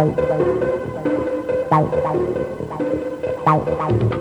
Thank 0.00 0.16
you. 4.02 4.19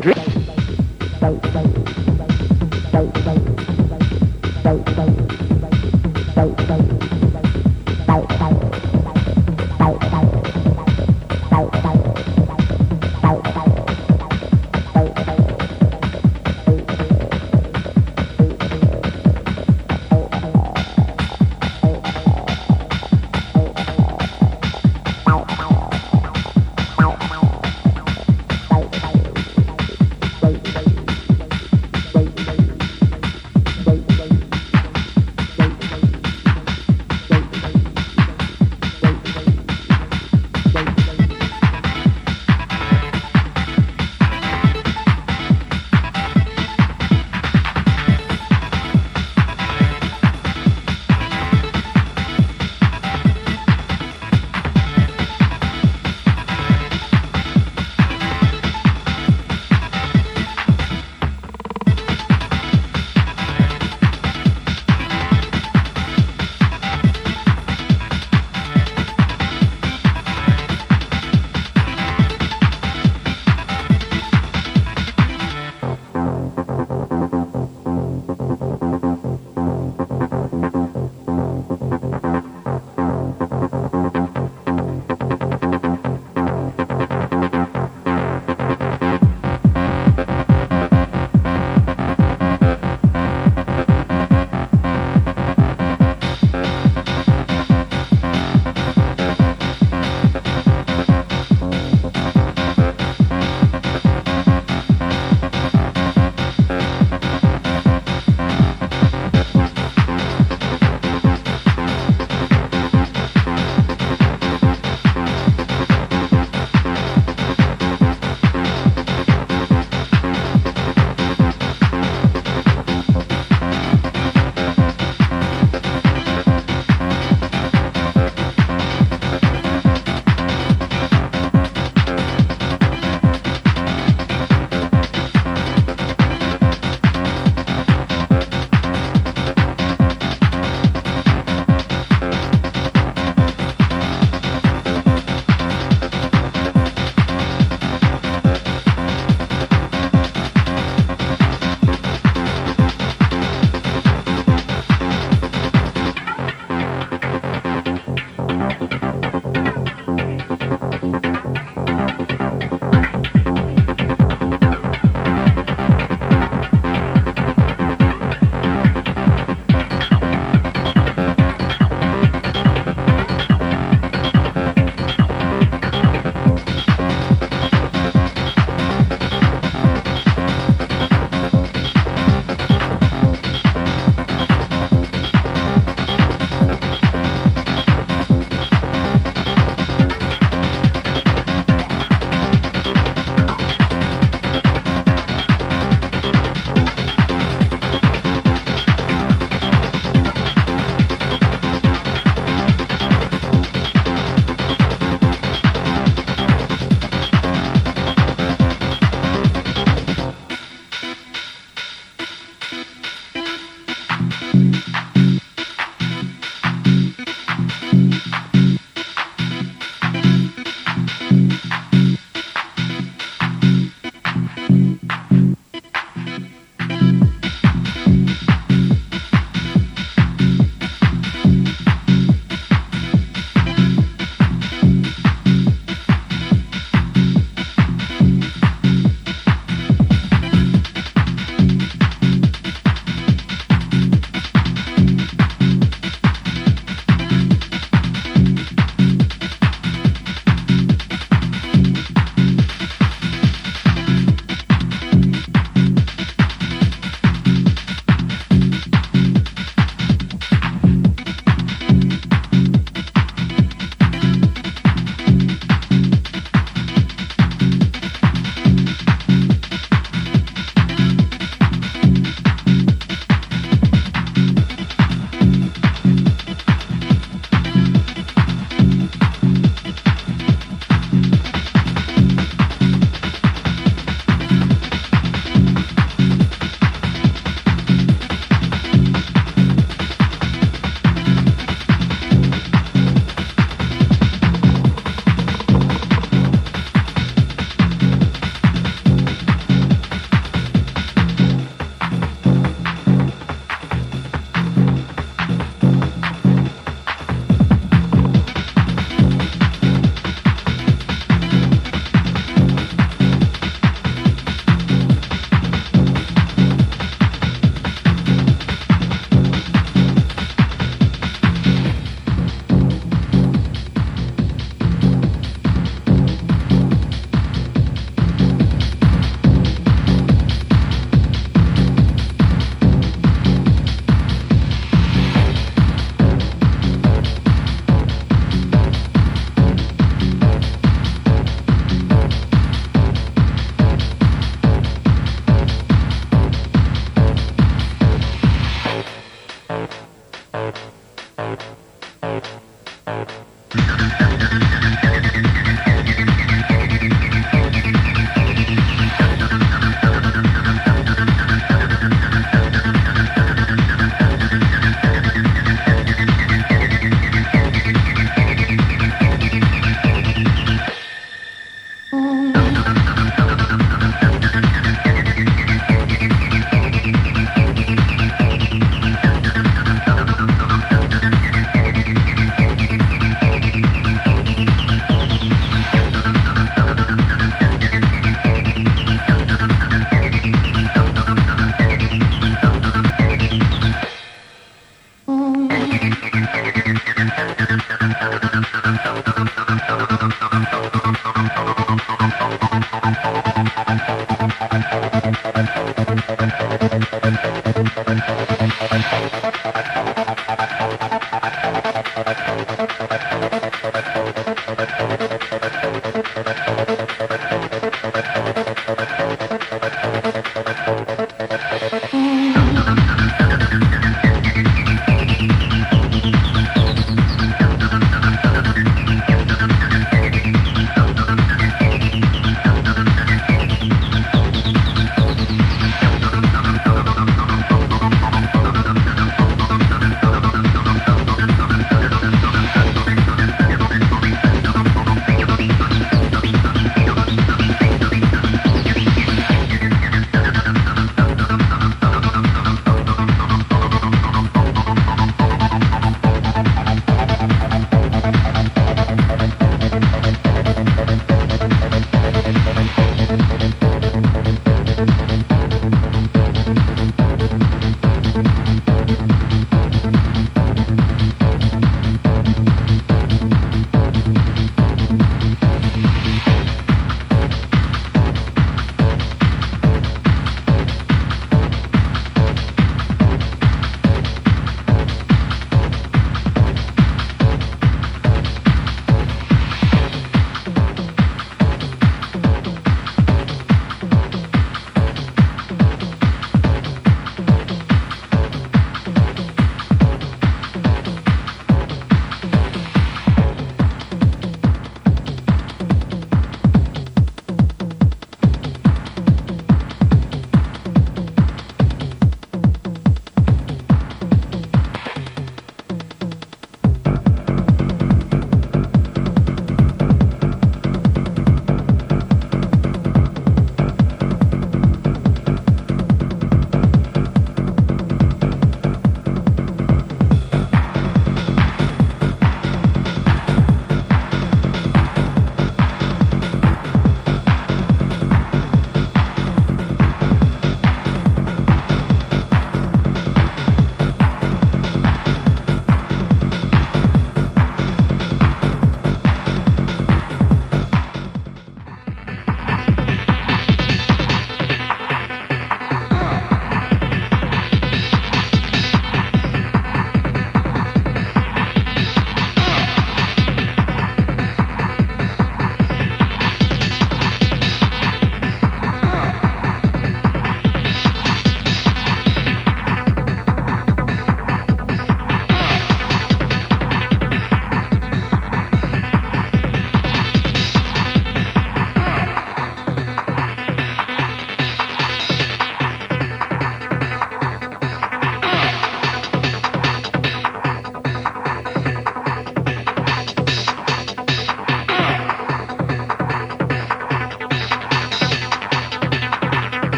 Drink. 0.00 0.19
Bye. 1.20 1.70